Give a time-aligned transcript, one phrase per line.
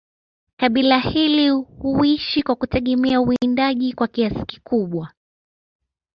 [0.57, 5.09] kabila hili huishi kwa kutegemea uwindaji kwa kiasi kikubwa